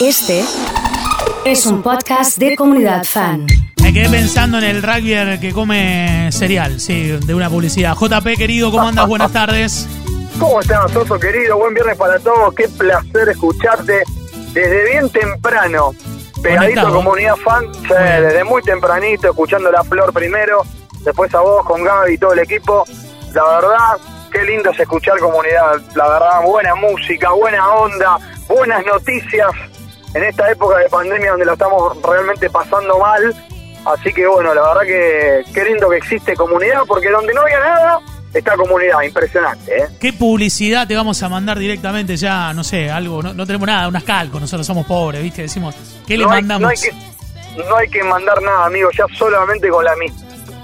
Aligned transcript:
Este 0.00 0.44
es 1.44 1.66
un 1.66 1.82
podcast 1.82 2.38
de 2.38 2.54
comunidad 2.54 3.02
fan. 3.02 3.46
Me 3.82 3.92
quedé 3.92 4.08
pensando 4.08 4.58
en 4.58 4.64
el 4.64 4.80
rugby 4.80 5.40
que 5.40 5.52
come 5.52 6.30
cereal, 6.30 6.78
sí, 6.78 7.18
de 7.26 7.34
una 7.34 7.50
publicidad. 7.50 7.96
JP, 7.96 8.36
querido, 8.38 8.70
¿cómo 8.70 8.86
andas? 8.86 9.08
Buenas 9.08 9.32
tardes. 9.32 9.88
¿Cómo 10.38 10.60
estás, 10.60 10.92
Soso, 10.92 11.18
querido? 11.18 11.58
Buen 11.58 11.74
viernes 11.74 11.96
para 11.96 12.16
todos. 12.20 12.54
Qué 12.54 12.68
placer 12.68 13.30
escucharte 13.30 14.04
desde 14.52 14.84
bien 14.84 15.10
temprano. 15.10 15.92
Pegadito 16.40 16.82
Conectado. 16.82 16.94
comunidad 16.94 17.36
fan, 17.36 17.74
sí, 17.74 17.88
desde 17.88 18.44
muy 18.44 18.62
tempranito, 18.62 19.30
escuchando 19.30 19.72
la 19.72 19.82
flor 19.82 20.12
primero, 20.12 20.62
después 21.00 21.34
a 21.34 21.40
vos 21.40 21.66
con 21.66 21.82
Gaby 21.82 22.14
y 22.14 22.18
todo 22.18 22.34
el 22.34 22.38
equipo. 22.38 22.84
La 23.34 23.42
verdad, 23.42 23.98
qué 24.30 24.44
lindo 24.44 24.70
es 24.70 24.78
escuchar 24.78 25.18
comunidad. 25.18 25.80
La 25.96 26.08
verdad, 26.08 26.42
buena 26.44 26.76
música, 26.76 27.32
buena 27.32 27.68
onda, 27.68 28.18
buenas 28.46 28.86
noticias 28.86 29.50
en 30.14 30.24
esta 30.24 30.50
época 30.50 30.78
de 30.78 30.88
pandemia 30.88 31.30
donde 31.30 31.46
la 31.46 31.52
estamos 31.52 32.02
realmente 32.02 32.48
pasando 32.50 32.98
mal. 32.98 33.34
Así 33.84 34.12
que 34.12 34.26
bueno, 34.26 34.54
la 34.54 34.62
verdad 34.62 34.82
que 34.82 35.44
qué 35.52 35.64
lindo 35.64 35.88
que 35.88 35.96
existe 35.96 36.34
comunidad, 36.34 36.82
porque 36.86 37.08
donde 37.10 37.32
no 37.32 37.42
había 37.42 37.60
nada, 37.60 38.00
está 38.34 38.56
comunidad. 38.56 39.02
Impresionante, 39.02 39.76
¿eh? 39.76 39.86
¿Qué 40.00 40.12
publicidad 40.12 40.86
te 40.86 40.96
vamos 40.96 41.22
a 41.22 41.28
mandar 41.28 41.58
directamente 41.58 42.16
ya? 42.16 42.52
No 42.52 42.64
sé, 42.64 42.90
algo, 42.90 43.22
no, 43.22 43.32
no 43.32 43.46
tenemos 43.46 43.66
nada, 43.66 43.88
unas 43.88 44.04
calcos, 44.04 44.40
nosotros 44.40 44.66
somos 44.66 44.86
pobres, 44.86 45.22
¿viste? 45.22 45.42
Decimos, 45.42 45.74
¿qué 46.06 46.18
le 46.18 46.24
hay, 46.24 46.30
mandamos? 46.30 46.62
no, 46.62 46.68
hay 46.68 46.76
que, 46.76 47.64
no 47.68 47.76
hay 47.76 47.88
que 47.88 48.02
mandar 48.02 48.42
nada, 48.42 48.66
amigo, 48.66 48.90
ya 48.96 49.06
solamente 49.16 49.68
con 49.68 49.84
la 49.84 49.94
mi 49.96 50.06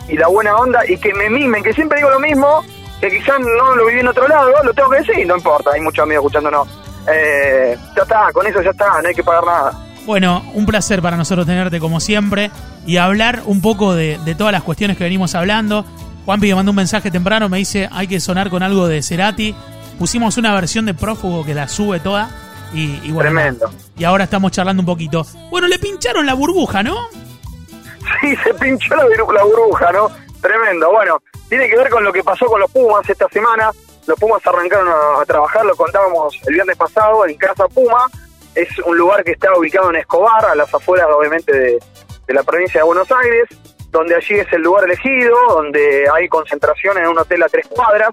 y 0.09 0.17
la 0.17 0.29
buena 0.29 0.55
onda 0.57 0.81
y 0.87 0.99
que 0.99 1.15
me 1.15 1.31
mimen, 1.31 1.63
que 1.63 1.73
siempre 1.73 1.99
digo 1.99 2.11
lo 2.11 2.21
mismo, 2.21 2.63
que 3.01 3.09
quizás 3.11 3.41
no 3.41 3.75
lo 3.75 3.87
viví 3.87 4.01
en 4.01 4.09
otro 4.09 4.29
lado, 4.29 4.51
lo 4.63 4.75
tengo 4.75 4.91
que 4.91 4.99
decir, 4.99 5.27
no 5.27 5.37
importa, 5.37 5.71
hay 5.73 5.81
muchos 5.81 6.03
amigos 6.03 6.25
escuchándonos. 6.25 6.84
Eh, 7.13 7.77
ya 7.97 8.03
está, 8.03 8.33
con 8.33 8.47
eso 8.47 8.63
ya 8.63 8.71
está, 8.71 9.03
no 9.03 9.09
hay 9.09 9.15
que 9.15 9.23
pagar 9.23 9.45
nada. 9.45 9.73
Bueno, 10.07 10.45
un 10.55 10.67
placer 10.67 11.01
para 11.01 11.17
nosotros 11.17 11.47
tenerte 11.47 11.81
como 11.81 12.01
siempre 12.01 12.51
y 12.87 12.99
hablar 12.99 13.43
un 13.47 13.61
poco 13.61 13.95
de, 13.95 14.19
de 14.25 14.35
todas 14.35 14.53
las 14.53 14.63
cuestiones 14.63 14.97
que 14.97 15.05
venimos 15.05 15.35
hablando. 15.35 15.85
Juanpi 16.25 16.49
me 16.49 16.55
mandó 16.55 16.73
un 16.73 16.77
mensaje 16.77 17.11
temprano, 17.11 17.49
me 17.49 17.59
dice 17.59 17.89
hay 17.93 18.07
que 18.07 18.21
sonar 18.21 18.51
con 18.51 18.63
algo 18.63 18.87
de 18.87 19.03
Cerati. 19.03 19.55
Pusimos 19.99 20.37
una 20.39 20.53
versión 20.55 20.87
de 20.87 20.95
prófugo 20.95 21.45
que 21.45 21.55
la 21.55 21.69
sube 21.69 22.01
toda 22.01 22.29
y, 22.73 23.01
y 23.03 23.13
bueno. 23.13 23.31
Tremendo. 23.31 23.71
Y 23.97 24.05
ahora 24.05 24.25
estamos 24.25 24.51
charlando 24.53 24.83
un 24.83 24.87
poquito. 24.87 25.25
Bueno, 25.51 25.69
le 25.69 25.79
pincharon 25.79 26.27
la 26.27 26.35
burbuja, 26.35 26.83
¿no? 26.83 26.97
Sí, 28.21 28.35
se 28.43 28.53
pinchó 28.55 28.95
la, 28.97 29.05
la 29.05 29.45
burbuja, 29.45 29.93
¿no? 29.93 30.11
Tremendo. 30.41 30.91
Bueno, 30.91 31.23
tiene 31.49 31.69
que 31.69 31.77
ver 31.77 31.89
con 31.89 32.05
lo 32.05 32.13
que 32.13 32.23
pasó 32.23 32.47
con 32.47 32.61
los 32.61 32.71
Pumas 32.71 33.09
esta 33.09 33.29
semana. 33.29 33.71
Los 34.07 34.19
Pumas 34.19 34.47
arrancaron 34.47 34.89
a, 34.89 35.25
trabajar, 35.25 35.65
lo 35.65 35.75
contábamos 35.77 36.39
el 36.47 36.55
viernes 36.55 36.77
pasado 36.77 37.27
en 37.27 37.37
Casa 37.37 37.67
Puma. 37.69 38.07
Es 38.55 38.69
un 38.81 38.97
lugar 38.97 39.25
que 39.25 39.33
está 39.33 39.57
ubicado 39.57 39.91
en 39.91 39.97
Escobar, 39.97 40.45
a 40.45 40.55
las 40.55 40.73
afueras 40.73 41.09
obviamente 41.11 41.53
de, 41.53 41.79
de 42.27 42.35
la 42.35 42.43
provincia 42.43 42.81
de 42.81 42.85
Buenos 42.85 43.11
Aires, 43.11 43.49
donde 43.91 44.15
allí 44.15 44.35
es 44.35 44.53
el 44.53 44.63
lugar 44.63 44.85
elegido, 44.85 45.37
donde 45.49 46.07
hay 46.13 46.29
concentración 46.29 46.99
en 46.99 47.07
un 47.07 47.19
hotel 47.19 47.43
a 47.43 47.49
tres 47.49 47.67
cuadras. 47.69 48.11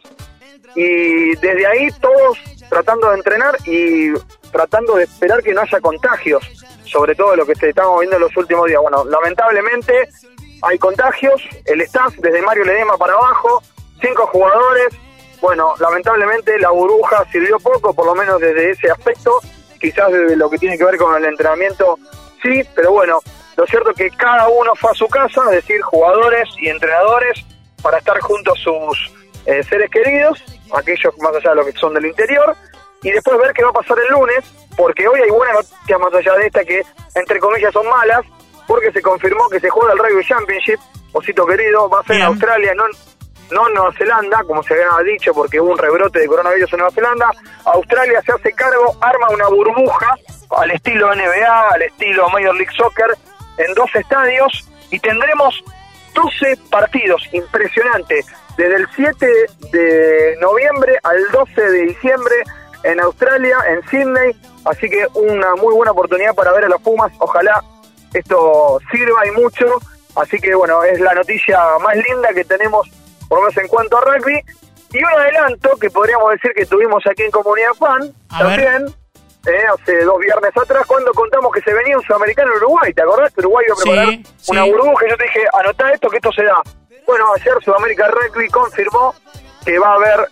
Y 0.76 1.36
desde 1.36 1.68
ahí 1.68 1.90
todos 2.00 2.38
tratando 2.70 3.10
de 3.10 3.16
entrenar 3.18 3.58
y 3.66 4.14
tratando 4.52 4.96
de 4.96 5.04
esperar 5.04 5.44
que 5.44 5.54
no 5.54 5.62
haya 5.62 5.82
contagios, 5.82 6.42
sobre 6.86 7.16
todo 7.16 7.36
lo 7.36 7.46
que 7.46 7.56
se 7.56 7.70
estamos 7.70 8.00
viendo 8.00 8.16
en 8.16 8.22
los 8.22 8.38
últimos 8.38 8.68
días. 8.68 8.82
Bueno, 8.82 9.04
lamentablemente 9.04 10.08
hay 10.62 10.78
contagios, 10.78 11.42
el 11.66 11.82
staff 11.82 12.14
desde 12.18 12.42
Mario 12.42 12.64
Ledema 12.64 12.98
para 12.98 13.14
abajo, 13.14 13.62
cinco 14.02 14.28
jugadores. 14.28 14.88
Bueno, 15.42 15.74
lamentablemente 15.80 16.58
la 16.60 16.70
burbuja 16.70 17.26
sirvió 17.32 17.60
poco, 17.60 17.94
por 17.94 18.06
lo 18.06 18.14
menos 18.14 18.40
desde 18.40 18.72
ese 18.72 18.92
aspecto, 18.92 19.40
quizás 19.80 20.12
desde 20.12 20.36
lo 20.36 20.50
que 20.50 20.60
tiene 20.60 20.78
que 20.78 20.86
ver 20.86 20.98
con 20.98 21.16
el 21.16 21.26
entrenamiento, 21.26 21.98
sí, 22.44 22.62
pero 22.76 22.92
bueno, 22.92 23.20
lo 23.58 23.66
cierto 23.66 23.90
es 23.90 23.98
que 23.98 24.10
cada 24.12 24.48
uno 24.48 24.74
fue 24.76 24.92
a 24.92 24.94
su 24.94 25.08
casa, 25.08 25.42
es 25.46 25.52
decir, 25.52 25.82
jugadores 25.82 26.48
y 26.60 26.70
entrenadores, 26.70 27.44
para 27.82 27.98
estar 27.98 28.20
junto 28.20 28.54
a 28.54 28.56
sus 28.56 29.12
eh, 29.48 29.64
seres 29.64 29.90
queridos, 29.90 30.44
aquellos 30.74 31.18
más 31.18 31.36
allá 31.36 31.50
de 31.50 31.56
lo 31.56 31.66
que 31.66 31.72
son 31.74 31.96
del 31.96 32.06
interior, 32.06 32.56
y 33.02 33.10
después 33.10 33.40
ver 33.40 33.52
qué 33.54 33.64
va 33.64 33.72
a 33.72 33.74
pasar 33.74 33.98
el 33.98 34.14
lunes, 34.14 34.46
porque 34.78 35.08
hoy 35.08 35.20
hay 35.22 35.30
buenas 35.32 35.56
noticias 35.56 36.00
más 36.00 36.14
allá 36.14 36.34
de 36.36 36.46
esta 36.46 36.64
que, 36.64 36.84
entre 37.16 37.40
comillas, 37.40 37.74
son 37.74 37.88
malas, 37.88 38.22
porque 38.68 38.92
se 38.92 39.02
confirmó 39.02 39.50
que 39.50 39.60
se 39.60 39.70
juega 39.72 39.94
el 39.94 40.00
Rugby 40.00 40.24
Championship, 40.24 40.80
osito 41.12 41.46
querido, 41.48 41.90
va 41.90 42.02
a 42.02 42.04
ser 42.04 42.18
en. 42.18 42.22
Australia, 42.24 42.74
no, 42.76 42.86
no 43.52 43.70
Nueva 43.70 43.94
Zelanda, 43.98 44.44
como 44.46 44.64
se 44.64 44.74
había 44.74 45.12
dicho, 45.12 45.34
porque 45.34 45.60
hubo 45.60 45.72
un 45.72 45.78
rebrote 45.78 46.20
de 46.20 46.28
coronavirus 46.28 46.72
en 46.74 46.80
Nueva 46.80 46.94
Zelanda. 46.94 47.32
Australia 47.66 48.22
se 48.26 48.32
hace 48.32 48.52
cargo, 48.54 48.98
arma 49.02 49.30
una 49.30 49.48
burbuja 49.48 50.16
al 50.58 50.72
estilo 50.72 51.14
NBA, 51.14 51.70
al 51.70 51.82
estilo 51.82 52.30
Major 52.30 52.56
League 52.56 52.74
Soccer, 52.76 53.18
en 53.58 53.74
dos 53.74 53.94
estadios, 53.96 54.68
y 54.90 55.00
tendremos 55.00 55.64
12 56.14 56.58
partidos, 56.70 57.24
impresionante, 57.32 58.24
desde 58.58 58.76
el 58.76 58.88
7 58.96 59.28
de 59.72 60.38
noviembre 60.42 60.98
al 61.04 61.18
12 61.32 61.62
de 61.62 61.82
diciembre 61.84 62.36
en 62.84 63.00
Australia, 63.00 63.58
en 63.70 63.88
Sydney, 63.90 64.36
así 64.66 64.90
que 64.90 65.06
una 65.14 65.56
muy 65.56 65.74
buena 65.74 65.92
oportunidad 65.92 66.36
para 66.36 66.52
ver 66.52 66.66
a 66.66 66.70
los 66.70 66.82
Pumas, 66.82 67.12
ojalá 67.20 67.64
esto 68.14 68.80
sirva 68.92 69.26
y 69.28 69.32
mucho, 69.32 69.66
así 70.16 70.38
que 70.40 70.54
bueno, 70.56 70.84
es 70.84 71.00
la 71.00 71.14
noticia 71.14 71.60
más 71.82 71.96
linda 71.96 72.30
que 72.34 72.44
tenemos, 72.44 72.90
por 73.32 73.40
lo 73.40 73.46
menos 73.48 73.58
en 73.64 73.68
cuanto 73.70 73.98
a 73.98 74.02
rugby, 74.02 74.42
y 74.92 74.98
un 75.02 75.10
adelanto 75.10 75.70
que 75.80 75.90
podríamos 75.90 76.32
decir 76.32 76.52
que 76.54 76.66
tuvimos 76.66 77.02
aquí 77.10 77.24
en 77.24 77.32
Comunidad 77.32 77.72
Fan, 77.80 78.14
A 78.30 78.40
también, 78.40 78.88
eh, 79.48 79.64
hace 79.74 80.04
dos 80.04 80.20
viernes 80.20 80.52
atrás, 80.58 80.86
cuando 80.86 81.14
contamos 81.14 81.54
que 81.54 81.62
se 81.62 81.74
venía 81.74 81.98
un 81.98 82.04
sudamericano 82.04 82.52
en 82.52 82.58
Uruguay, 82.58 82.94
¿te 82.94 83.02
acordás? 83.02 83.32
Uruguay 83.38 83.66
iba 83.70 83.74
a 83.74 83.78
Sí, 83.78 83.84
preparar 83.90 84.10
sí. 84.36 84.52
una 84.52 84.64
burbuja, 84.66 85.06
y 85.06 85.10
yo 85.12 85.16
te 85.16 85.24
dije, 85.24 85.46
anotá 85.62 85.92
esto, 85.94 86.10
que 86.10 86.18
esto 86.18 86.32
se 86.34 86.44
da. 86.44 86.58
Bueno, 87.08 87.26
ayer 87.34 87.54
Sudamérica 87.64 88.10
Rugby 88.10 88.50
confirmó 88.50 89.16
que 89.64 89.80
va 89.80 89.92
a 89.92 89.96
haber 89.96 90.28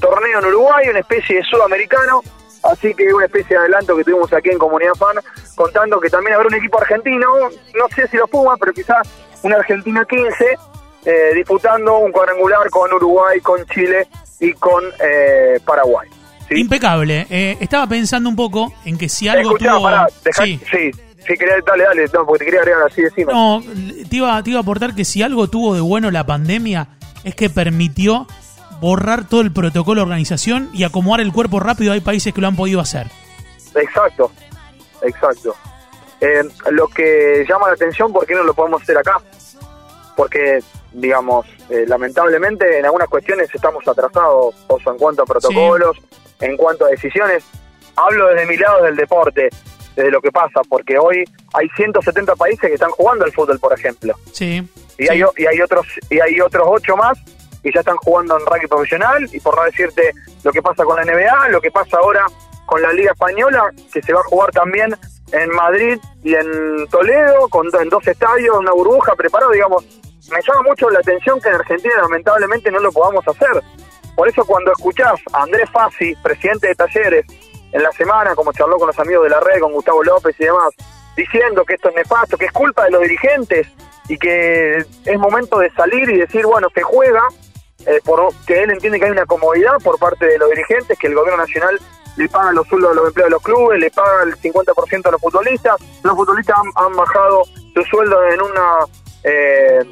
torneo 0.00 0.38
en 0.38 0.44
Uruguay, 0.46 0.88
una 0.90 1.00
especie 1.00 1.38
de 1.38 1.42
sudamericano, 1.42 2.20
así 2.62 2.94
que 2.94 3.12
una 3.12 3.24
especie 3.26 3.56
de 3.56 3.62
adelanto 3.62 3.96
que 3.96 4.04
tuvimos 4.04 4.32
aquí 4.32 4.50
en 4.50 4.58
Comunidad 4.58 4.94
Fan, 4.94 5.16
contando 5.56 5.98
que 5.98 6.08
también 6.08 6.34
habrá 6.36 6.46
un 6.46 6.54
equipo 6.54 6.78
argentino, 6.80 7.26
no 7.74 7.88
sé 7.96 8.06
si 8.06 8.16
los 8.16 8.30
Pumas, 8.30 8.58
pero 8.60 8.72
quizás 8.72 9.08
una 9.42 9.56
Argentina 9.56 10.04
15, 10.08 10.56
eh, 11.04 11.34
disputando 11.34 11.98
un 11.98 12.12
cuadrangular 12.12 12.68
con 12.70 12.92
Uruguay, 12.92 13.40
con 13.40 13.64
Chile 13.66 14.06
y 14.40 14.52
con 14.54 14.82
eh, 15.00 15.58
Paraguay. 15.64 16.08
¿sí? 16.48 16.60
Impecable. 16.60 17.26
Eh, 17.30 17.56
estaba 17.60 17.86
pensando 17.86 18.28
un 18.28 18.36
poco 18.36 18.72
en 18.84 18.96
que 18.98 19.08
si 19.08 19.28
algo 19.28 19.50
Escuchá, 19.52 19.72
tuvo... 19.72 19.82
pará, 19.84 20.06
dejá- 20.24 20.44
Sí. 20.44 20.60
sí, 20.70 20.90
sí, 20.92 21.34
quería, 21.38 21.54
dale, 21.66 21.84
dale, 21.84 22.04
no, 22.12 22.26
porque 22.26 22.40
te 22.40 22.44
quería 22.46 22.60
agregar 22.60 22.82
así 22.90 23.00
encima. 23.02 23.32
No, 23.32 23.62
te 24.08 24.16
iba, 24.16 24.42
te 24.42 24.50
iba 24.50 24.58
a 24.58 24.62
aportar 24.62 24.94
que 24.94 25.04
si 25.04 25.22
algo 25.22 25.48
tuvo 25.48 25.74
de 25.74 25.80
bueno 25.80 26.10
la 26.10 26.24
pandemia 26.26 26.88
es 27.24 27.34
que 27.34 27.48
permitió 27.50 28.26
borrar 28.80 29.26
todo 29.28 29.40
el 29.40 29.52
protocolo 29.52 30.00
de 30.00 30.02
organización 30.02 30.68
y 30.74 30.84
acomodar 30.84 31.20
el 31.20 31.32
cuerpo 31.32 31.60
rápido. 31.60 31.92
Hay 31.92 32.00
países 32.00 32.34
que 32.34 32.40
lo 32.40 32.48
han 32.48 32.56
podido 32.56 32.80
hacer. 32.80 33.06
Exacto, 33.74 34.30
exacto. 35.02 35.54
Eh, 36.20 36.42
lo 36.70 36.86
que 36.88 37.44
llama 37.48 37.68
la 37.68 37.74
atención, 37.74 38.12
¿por 38.12 38.26
qué 38.26 38.34
no 38.34 38.42
lo 38.42 38.52
podemos 38.54 38.82
hacer 38.82 38.96
acá? 38.98 39.20
Porque, 40.16 40.60
digamos, 40.92 41.46
eh, 41.70 41.84
lamentablemente 41.86 42.78
en 42.78 42.84
algunas 42.84 43.08
cuestiones 43.08 43.48
estamos 43.52 43.86
atrasados, 43.86 44.54
Oso, 44.68 44.92
en 44.92 44.98
cuanto 44.98 45.22
a 45.22 45.26
protocolos, 45.26 45.96
en 46.40 46.56
cuanto 46.56 46.86
a 46.86 46.88
decisiones. 46.88 47.44
Hablo 47.96 48.28
desde 48.28 48.46
mi 48.46 48.56
lado 48.56 48.82
del 48.84 48.96
deporte, 48.96 49.48
desde 49.96 50.10
lo 50.10 50.20
que 50.20 50.32
pasa, 50.32 50.62
porque 50.68 50.98
hoy 50.98 51.24
hay 51.52 51.68
170 51.76 52.34
países 52.36 52.68
que 52.68 52.74
están 52.74 52.90
jugando 52.90 53.24
al 53.24 53.32
fútbol, 53.32 53.58
por 53.58 53.72
ejemplo. 53.72 54.14
Sí. 54.32 54.62
Y, 54.98 55.06
sí. 55.06 55.08
hay, 55.10 55.22
y 55.36 55.46
hay 55.46 55.60
otros 55.60 55.86
y 56.10 56.20
hay 56.20 56.40
otros 56.40 56.66
ocho 56.68 56.96
más 56.96 57.18
que 57.62 57.72
ya 57.72 57.80
están 57.80 57.96
jugando 57.96 58.38
en 58.38 58.46
rugby 58.46 58.66
profesional 58.68 59.28
y 59.32 59.40
por 59.40 59.56
no 59.56 59.64
decirte 59.64 60.12
lo 60.44 60.52
que 60.52 60.60
pasa 60.60 60.84
con 60.84 60.96
la 60.96 61.04
NBA, 61.04 61.48
lo 61.48 61.60
que 61.60 61.70
pasa 61.70 61.96
ahora 61.96 62.26
con 62.66 62.80
la 62.82 62.92
Liga 62.92 63.12
Española, 63.12 63.72
que 63.92 64.02
se 64.02 64.12
va 64.12 64.20
a 64.20 64.24
jugar 64.24 64.50
también 64.50 64.94
en 65.34 65.50
Madrid 65.50 65.98
y 66.22 66.34
en 66.34 66.86
Toledo, 66.88 67.48
con 67.48 67.66
en 67.80 67.88
dos 67.88 68.06
estadios, 68.06 68.56
una 68.56 68.72
burbuja 68.72 69.14
preparado, 69.16 69.50
digamos, 69.52 69.84
me 70.30 70.40
llama 70.40 70.62
mucho 70.62 70.88
la 70.90 71.00
atención 71.00 71.40
que 71.40 71.48
en 71.48 71.56
Argentina 71.56 71.94
lamentablemente 72.02 72.70
no 72.70 72.78
lo 72.78 72.92
podamos 72.92 73.26
hacer. 73.26 73.62
Por 74.14 74.28
eso 74.28 74.44
cuando 74.44 74.70
escuchás 74.72 75.20
a 75.32 75.42
Andrés 75.42 75.68
Fassi, 75.70 76.14
presidente 76.22 76.68
de 76.68 76.74
Talleres, 76.76 77.26
en 77.72 77.82
la 77.82 77.90
semana, 77.92 78.36
como 78.36 78.52
charló 78.52 78.78
con 78.78 78.86
los 78.86 78.98
amigos 79.00 79.24
de 79.24 79.30
la 79.30 79.40
red, 79.40 79.60
con 79.60 79.72
Gustavo 79.72 80.04
López 80.04 80.36
y 80.38 80.44
demás, 80.44 80.70
diciendo 81.16 81.64
que 81.64 81.74
esto 81.74 81.88
es 81.88 81.96
nefasto, 81.96 82.38
que 82.38 82.46
es 82.46 82.52
culpa 82.52 82.84
de 82.84 82.92
los 82.92 83.02
dirigentes 83.02 83.66
y 84.08 84.16
que 84.16 84.76
es 84.76 85.18
momento 85.18 85.58
de 85.58 85.70
salir 85.72 86.08
y 86.10 86.18
decir, 86.18 86.46
bueno, 86.46 86.68
se 86.72 86.82
juega, 86.82 87.22
eh, 87.86 88.00
por, 88.04 88.32
que 88.46 88.62
él 88.62 88.70
entiende 88.70 89.00
que 89.00 89.06
hay 89.06 89.10
una 89.10 89.26
comodidad 89.26 89.78
por 89.82 89.98
parte 89.98 90.26
de 90.26 90.38
los 90.38 90.48
dirigentes, 90.50 90.96
que 90.96 91.08
el 91.08 91.14
gobierno 91.14 91.42
nacional 91.42 91.80
le 92.16 92.28
paga 92.28 92.52
los 92.52 92.66
sueldos 92.68 92.92
a 92.92 92.94
los 92.94 93.08
empleados 93.08 93.30
de 93.30 93.34
los 93.34 93.42
clubes, 93.42 93.80
le 93.80 93.90
paga 93.90 94.22
el 94.24 94.36
50% 94.36 95.06
a 95.06 95.10
los 95.10 95.20
futbolistas, 95.20 95.76
los 96.02 96.14
futbolistas 96.14 96.56
han, 96.58 96.86
han 96.86 96.96
bajado 96.96 97.42
su 97.74 97.82
sueldo 97.84 98.16
en 98.28 98.40
una... 98.42 98.78
eh, 99.24 99.84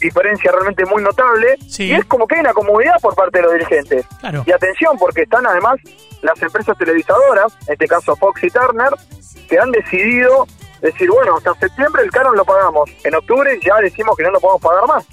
diferencia 0.00 0.52
realmente 0.52 0.84
muy 0.86 1.02
notable. 1.02 1.56
Sí. 1.68 1.86
Y 1.86 1.92
es 1.92 2.04
como 2.04 2.26
que 2.26 2.36
hay 2.36 2.40
una 2.42 2.52
comodidad 2.52 2.94
por 3.00 3.14
parte 3.14 3.38
de 3.38 3.42
los 3.44 3.52
dirigentes. 3.54 4.06
Claro. 4.20 4.44
Y 4.46 4.52
atención, 4.52 4.96
porque 4.98 5.22
están 5.22 5.46
además 5.46 5.76
las 6.22 6.40
empresas 6.40 6.76
televisadoras, 6.78 7.52
en 7.66 7.72
este 7.72 7.86
caso 7.86 8.16
Fox 8.16 8.44
y 8.44 8.50
Turner, 8.50 8.90
que 9.48 9.58
han 9.58 9.70
decidido 9.70 10.46
decir, 10.80 11.10
bueno, 11.10 11.36
hasta 11.36 11.54
septiembre 11.54 12.02
el 12.04 12.10
canon 12.10 12.36
lo 12.36 12.44
pagamos. 12.44 12.90
En 13.04 13.14
octubre 13.14 13.58
ya 13.64 13.76
decimos 13.82 14.16
que 14.16 14.22
no 14.22 14.30
lo 14.30 14.40
podemos 14.40 14.62
pagar 14.62 14.86
más. 14.86 15.04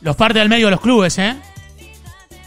Los 0.00 0.16
parte 0.16 0.40
al 0.40 0.48
medio 0.48 0.66
de 0.66 0.72
los 0.72 0.80
clubes, 0.80 1.18
¿eh? 1.18 1.36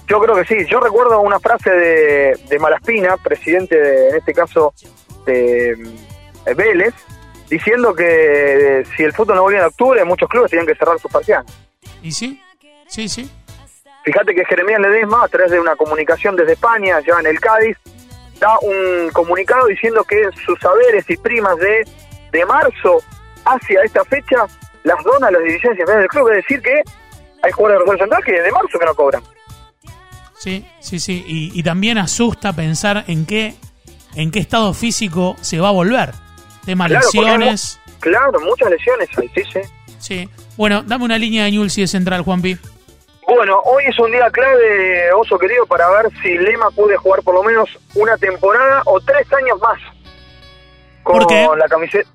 Yo 0.08 0.20
creo 0.20 0.36
que 0.36 0.46
sí. 0.46 0.66
Yo 0.70 0.80
recuerdo 0.80 1.20
una 1.20 1.40
frase 1.40 1.70
de, 1.72 2.40
de 2.48 2.60
Malaspina, 2.60 3.18
presidente, 3.18 3.76
de, 3.76 4.10
en 4.10 4.16
este 4.16 4.34
caso, 4.34 4.74
de 5.26 5.72
eh, 6.46 6.54
Vélez, 6.54 6.94
diciendo 7.50 7.94
que 7.94 8.84
si 8.96 9.04
el 9.04 9.14
fútbol 9.14 9.36
no 9.36 9.44
volvía 9.44 9.60
en 9.60 9.66
octubre, 9.66 10.04
muchos 10.06 10.30
clubes 10.30 10.52
tenían 10.52 10.68
que 10.68 10.76
cerrar 10.76 11.00
sus 11.00 11.12
persianas. 11.12 11.52
¿Y 12.02 12.12
sí? 12.12 12.42
Sí, 12.88 13.10
sí. 13.10 13.30
Fíjate 14.04 14.36
que 14.36 14.46
Jeremías 14.46 14.80
Ledesma, 14.80 15.24
a 15.24 15.28
través 15.28 15.52
de 15.52 15.60
una 15.60 15.76
comunicación 15.76 16.36
desde 16.36 16.54
España, 16.54 17.00
ya 17.00 17.20
en 17.20 17.26
el 17.26 17.40
Cádiz, 17.40 17.76
da 18.40 18.60
un 18.60 19.10
comunicado 19.12 19.66
diciendo 19.66 20.04
que 20.04 20.30
sus 20.46 20.60
saberes 20.60 21.10
y 21.10 21.18
primas 21.18 21.58
de, 21.58 21.88
de 22.32 22.46
marzo 22.46 23.00
hacia 23.46 23.82
esta 23.82 24.04
fecha 24.06 24.46
las 24.84 25.04
dona 25.04 25.28
a 25.28 25.32
las 25.32 25.42
dirigencias 25.42 25.88
del 25.88 26.08
club. 26.08 26.30
Es 26.30 26.36
decir, 26.38 26.62
que 26.62 26.84
hay 27.42 27.52
jugadores 27.52 27.90
de 27.90 27.98
central 27.98 28.24
que 28.24 28.40
de 28.40 28.52
marzo 28.52 28.78
que 28.78 28.86
no 28.86 28.94
cobran. 28.94 29.24
Sí, 30.46 30.64
sí, 30.80 31.00
sí. 31.00 31.26
Y, 31.28 31.60
y 31.60 31.64
también 31.64 31.98
asusta 31.98 32.54
pensar 32.54 33.04
en 33.08 33.26
qué, 33.26 33.56
en 34.14 34.30
qué 34.30 34.38
estado 34.38 34.76
físico 34.76 35.36
se 35.42 35.60
va 35.60 35.70
a 35.70 35.72
volver. 35.72 36.12
Tema 36.64 36.86
Claro, 36.86 37.04
hay 37.04 37.20
lesiones. 37.20 37.80
Claro, 38.00 38.40
muchas 38.42 38.70
lesiones 38.70 39.10
hay, 39.18 39.28
sí, 39.30 39.42
sí. 39.52 39.60
Sí. 39.98 40.30
Bueno, 40.56 40.84
dame 40.84 41.04
una 41.06 41.18
línea 41.18 41.46
de 41.46 41.52
Newell's 41.52 41.76
y 41.80 41.82
de 41.82 41.88
Central, 41.88 42.22
Juanpi. 42.22 42.60
Bueno, 43.28 43.60
hoy 43.64 43.86
es 43.88 43.98
un 43.98 44.12
día 44.12 44.30
clave, 44.30 45.12
Oso 45.14 45.36
querido, 45.40 45.66
para 45.66 45.90
ver 45.90 46.12
si 46.22 46.38
Lema 46.38 46.70
puede 46.70 46.96
jugar 46.96 47.24
por 47.24 47.34
lo 47.34 47.42
menos 47.42 47.68
una 47.96 48.16
temporada 48.18 48.84
o 48.86 49.00
tres 49.02 49.26
años 49.34 49.60
más 49.60 49.80
con 51.02 51.18
¿Por 51.18 51.28
qué? 51.28 51.48
la 51.58 51.68
camiseta. 51.68 52.08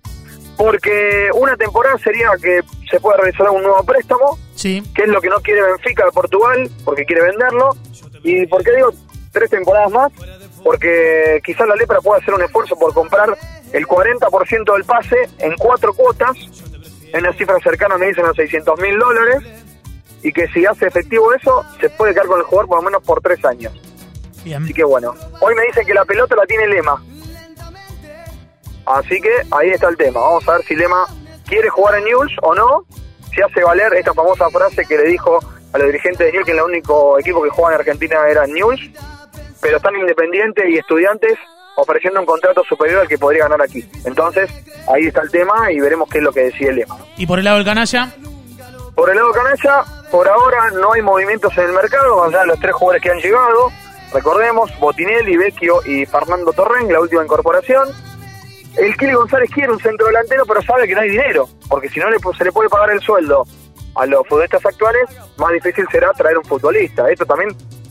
Porque 0.61 1.31
una 1.33 1.57
temporada 1.57 1.97
sería 2.05 2.29
que 2.43 2.61
se 2.91 3.01
pueda 3.01 3.17
realizar 3.17 3.49
un 3.49 3.63
nuevo 3.63 3.83
préstamo, 3.83 4.39
Sí. 4.55 4.83
que 4.95 5.05
es 5.05 5.09
lo 5.09 5.19
que 5.23 5.31
no 5.31 5.41
quiere 5.41 5.63
Benfica 5.63 6.05
de 6.05 6.13
Portugal, 6.13 6.71
porque 6.85 7.07
quiere 7.07 7.23
venderlo. 7.23 7.71
¿Y 8.23 8.45
por 8.47 8.63
qué 8.63 8.73
digo 8.77 8.91
tres 9.33 9.49
temporadas 9.49 9.91
más? 9.91 10.13
Porque 10.63 11.41
quizás 11.47 11.67
la 11.67 11.77
Lepra 11.77 12.03
pueda 12.03 12.21
hacer 12.21 12.35
un 12.35 12.43
esfuerzo 12.43 12.77
por 12.77 12.93
comprar 12.93 13.35
el 13.73 13.87
40% 13.87 14.75
del 14.75 14.85
pase 14.85 15.17
en 15.39 15.55
cuatro 15.57 15.95
cuotas, 15.95 16.37
en 17.11 17.21
una 17.21 17.33
cifra 17.33 17.57
cercana 17.61 17.97
me 17.97 18.09
dicen 18.09 18.27
a 18.27 18.35
600 18.35 18.79
mil 18.83 18.99
dólares, 18.99 19.43
y 20.23 20.31
que 20.31 20.47
si 20.49 20.67
hace 20.67 20.89
efectivo 20.89 21.33
eso, 21.33 21.65
se 21.81 21.89
puede 21.89 22.13
quedar 22.13 22.27
con 22.27 22.39
el 22.39 22.45
jugador 22.45 22.69
por 22.69 22.77
lo 22.77 22.83
menos 22.83 23.03
por 23.03 23.23
tres 23.23 23.43
años. 23.47 23.73
Bien. 24.45 24.63
Así 24.63 24.75
que 24.75 24.85
bueno, 24.85 25.15
hoy 25.41 25.55
me 25.55 25.63
dicen 25.69 25.87
que 25.87 25.95
la 25.95 26.05
pelota 26.05 26.37
la 26.37 26.45
tiene 26.45 26.67
Lema. 26.69 27.03
Así 28.87 29.21
que 29.21 29.31
ahí 29.51 29.71
está 29.71 29.89
el 29.89 29.97
tema. 29.97 30.21
Vamos 30.21 30.49
a 30.49 30.53
ver 30.53 30.63
si 30.65 30.75
Lema 30.75 31.07
quiere 31.47 31.69
jugar 31.69 31.97
en 31.99 32.05
Newell's 32.05 32.37
o 32.43 32.55
no. 32.55 32.85
Si 33.35 33.41
hace 33.41 33.63
valer 33.63 33.93
esta 33.95 34.13
famosa 34.15 34.49
frase 34.51 34.85
que 34.87 34.97
le 34.97 35.05
dijo 35.05 35.39
a 35.73 35.79
los 35.79 35.87
dirigentes 35.87 36.19
de 36.19 36.33
Newell's 36.33 36.47
que 36.47 36.53
el 36.53 36.63
único 36.63 37.19
equipo 37.19 37.43
que 37.43 37.51
juega 37.51 37.75
en 37.75 37.81
Argentina 37.81 38.17
era 38.29 38.47
Newell's. 38.47 38.91
Pero 39.61 39.77
están 39.77 39.95
independientes 39.97 40.65
y 40.69 40.79
estudiantes 40.79 41.39
ofreciendo 41.77 42.21
un 42.21 42.27
contrato 42.27 42.63
superior 42.69 43.01
al 43.01 43.09
que 43.09 43.19
podría 43.19 43.45
ganar 43.45 43.63
aquí. 43.63 43.85
Entonces, 44.05 44.51
ahí 44.93 45.07
está 45.07 45.23
el 45.23 45.31
tema 45.31 45.71
y 45.71 45.81
veremos 45.81 46.09
qué 46.09 46.19
es 46.19 46.25
lo 46.25 46.33
que 46.33 46.41
decide 46.45 46.73
Lema. 46.73 46.97
Y 47.17 47.27
por 47.27 47.39
el 47.39 47.45
lado 47.45 47.59
del 47.59 47.67
canalla, 47.67 48.13
Por 48.95 49.11
el 49.11 49.17
lado 49.17 49.33
canalla, 49.33 49.85
por 50.11 50.29
ahora 50.29 50.71
no 50.73 50.93
hay 50.93 51.03
movimientos 51.03 51.57
en 51.57 51.65
el 51.65 51.73
mercado, 51.73 52.25
allá 52.25 52.41
de 52.41 52.47
los 52.47 52.61
tres 52.61 52.75
jugadores 52.75 53.03
que 53.03 53.11
han 53.11 53.19
llegado. 53.19 53.71
Recordemos, 54.13 54.71
Botinelli, 54.81 55.37
Vecchio 55.37 55.81
y 55.87 56.05
Fernando 56.05 56.53
Torren, 56.53 56.93
la 56.93 57.01
última 57.01 57.23
incorporación. 57.23 57.89
El 58.77 58.97
Kili 58.97 59.13
González 59.13 59.51
quiere 59.53 59.73
un 59.73 59.81
centro 59.81 60.07
delantero, 60.07 60.45
pero 60.47 60.63
sabe 60.63 60.87
que 60.87 60.95
no 60.95 61.01
hay 61.01 61.11
dinero, 61.11 61.49
porque 61.69 61.89
si 61.89 61.99
no 62.01 62.09
le, 62.11 62.19
se 62.37 62.45
le 62.45 62.53
puede 62.53 62.69
pagar 62.69 62.91
el 62.91 63.01
sueldo 63.01 63.45
a 63.97 64.07
los 64.07 64.27
futbolistas 64.29 64.65
actuales, 64.65 65.03
más 65.37 65.53
difícil 65.53 65.85
será 65.91 66.13
traer 66.13 66.39
un 66.39 66.45
futbolista. 66.45 67.11
Esto 67.11 67.27
también 67.27 67.51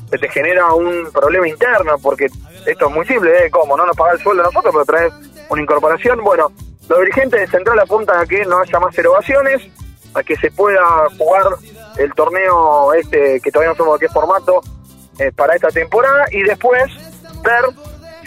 te 0.10 0.30
genera 0.30 0.74
un 0.74 1.12
problema 1.12 1.48
interno, 1.48 1.98
porque 2.02 2.28
esto 2.66 2.88
es 2.88 2.92
muy 2.92 3.06
simple, 3.06 3.46
¿eh? 3.46 3.52
¿Cómo? 3.52 3.76
No 3.76 3.86
nos 3.86 3.96
paga 3.96 4.14
el 4.14 4.20
sueldo 4.20 4.42
a 4.42 4.46
nosotros, 4.46 4.74
pero 4.74 4.86
traes 4.86 5.14
una 5.50 5.62
incorporación. 5.62 6.24
Bueno, 6.24 6.52
los 6.88 7.00
dirigentes 7.00 7.42
de 7.42 7.48
Central 7.48 7.80
apuntan 7.80 8.20
a 8.20 8.26
que 8.26 8.46
no 8.46 8.60
haya 8.60 8.80
más 8.80 8.98
erogaciones, 8.98 9.62
a 10.14 10.24
que 10.24 10.36
se 10.38 10.50
pueda 10.52 10.82
jugar 11.18 11.44
el 11.98 12.14
torneo 12.14 12.94
este, 12.94 13.40
que 13.42 13.52
todavía 13.52 13.72
no 13.72 13.78
sabemos 13.78 14.00
de 14.00 14.08
qué 14.08 14.14
formato, 14.14 14.62
eh, 15.20 15.32
para 15.36 15.54
esta 15.54 15.68
temporada, 15.68 16.26
y 16.32 16.42
después 16.44 16.92
ver 17.44 17.66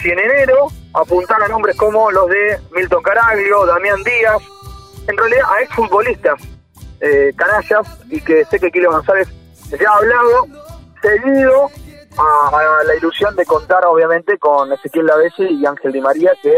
si 0.03 0.09
en 0.09 0.19
enero 0.19 0.67
apuntar 0.93 1.41
a 1.41 1.47
nombres 1.47 1.77
como 1.77 2.11
los 2.11 2.27
de 2.27 2.59
Milton 2.71 3.01
Caraglio, 3.01 3.65
Damián 3.65 4.03
Díaz, 4.03 4.41
en 5.07 5.17
realidad 5.17 5.45
a 5.49 5.61
exfutbolistas 5.61 6.41
eh, 6.99 7.31
canallas, 7.37 7.87
y 8.09 8.19
que 8.21 8.43
sé 8.45 8.59
que 8.59 8.69
Kilo 8.69 8.91
González 8.91 9.29
ya 9.69 9.89
ha 9.89 9.97
hablado, 9.97 10.47
seguido 11.01 11.69
a, 12.17 12.83
la 12.85 12.95
ilusión 12.95 13.33
de 13.37 13.45
contar 13.45 13.85
obviamente 13.85 14.37
con 14.37 14.73
Ezequiel 14.73 15.05
Lavesi 15.05 15.43
y 15.43 15.65
Ángel 15.65 15.93
Di 15.93 16.01
María, 16.01 16.33
que 16.41 16.57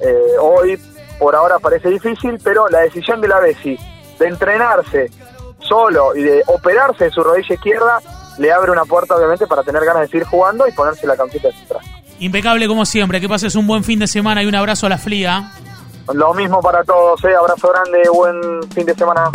eh, 0.00 0.36
hoy 0.40 0.76
por 1.20 1.36
ahora 1.36 1.60
parece 1.60 1.88
difícil, 1.88 2.40
pero 2.42 2.68
la 2.68 2.80
decisión 2.80 3.20
de 3.20 3.28
Lavesi 3.28 3.78
de 4.18 4.26
entrenarse 4.26 5.08
solo 5.60 6.16
y 6.16 6.24
de 6.24 6.42
operarse 6.46 7.04
de 7.04 7.10
su 7.12 7.22
rodilla 7.22 7.54
izquierda 7.54 8.00
le 8.38 8.52
abre 8.52 8.72
una 8.72 8.84
puerta 8.84 9.14
obviamente 9.14 9.46
para 9.46 9.62
tener 9.62 9.84
ganas 9.84 10.02
de 10.02 10.08
seguir 10.08 10.26
jugando 10.26 10.66
y 10.66 10.72
ponerse 10.72 11.06
la 11.06 11.16
camiseta 11.16 11.48
de. 11.48 11.91
Impecable 12.24 12.66
como 12.68 12.84
siempre. 12.84 13.20
Que 13.20 13.28
pases 13.28 13.54
un 13.54 13.66
buen 13.66 13.84
fin 13.84 13.98
de 13.98 14.06
semana 14.06 14.42
y 14.42 14.46
un 14.46 14.54
abrazo 14.54 14.86
a 14.86 14.88
la 14.88 14.98
fliga. 14.98 15.52
Lo 16.12 16.34
mismo 16.34 16.60
para 16.60 16.82
todos, 16.82 17.22
¿eh? 17.24 17.34
abrazo 17.34 17.68
grande, 17.68 18.02
buen 18.12 18.62
fin 18.72 18.86
de 18.86 18.94
semana. 18.94 19.30